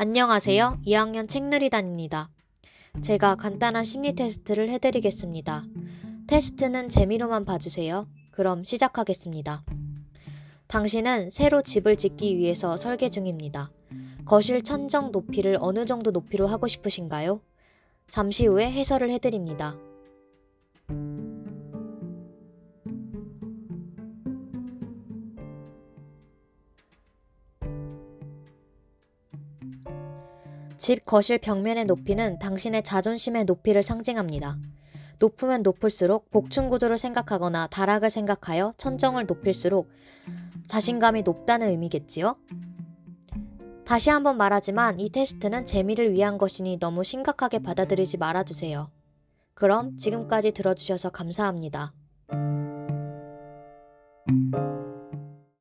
안녕하세요. 0.00 0.78
2학년 0.86 1.28
책누리단입니다. 1.28 2.30
제가 3.02 3.34
간단한 3.34 3.84
심리 3.84 4.12
테스트를 4.12 4.70
해드리겠습니다. 4.70 5.64
테스트는 6.28 6.88
재미로만 6.88 7.44
봐주세요. 7.44 8.06
그럼 8.30 8.62
시작하겠습니다. 8.62 9.64
당신은 10.68 11.30
새로 11.30 11.62
집을 11.62 11.96
짓기 11.96 12.36
위해서 12.36 12.76
설계 12.76 13.10
중입니다. 13.10 13.72
거실 14.24 14.62
천정 14.62 15.10
높이를 15.10 15.58
어느 15.60 15.84
정도 15.84 16.12
높이로 16.12 16.46
하고 16.46 16.68
싶으신가요? 16.68 17.40
잠시 18.08 18.46
후에 18.46 18.70
해설을 18.70 19.10
해드립니다. 19.10 19.76
집 30.76 31.04
거실 31.04 31.38
벽면의 31.38 31.86
높이는 31.86 32.38
당신의 32.38 32.82
자존심의 32.84 33.44
높이를 33.44 33.82
상징합니다. 33.82 34.58
높으면 35.18 35.62
높을수록 35.62 36.30
복층 36.30 36.68
구조를 36.68 36.98
생각하거나 36.98 37.66
다락을 37.66 38.10
생각하여 38.10 38.74
천정을 38.76 39.26
높일수록 39.26 39.90
자신감이 40.66 41.22
높다는 41.22 41.68
의미겠지요? 41.68 42.36
다시 43.84 44.10
한번 44.10 44.36
말하지만 44.36 45.00
이 45.00 45.10
테스트는 45.10 45.64
재미를 45.64 46.12
위한 46.12 46.38
것이니 46.38 46.78
너무 46.78 47.02
심각하게 47.02 47.60
받아들이지 47.60 48.18
말아주세요. 48.18 48.90
그럼 49.54 49.96
지금까지 49.96 50.52
들어주셔서 50.52 51.10
감사합니다. 51.10 51.94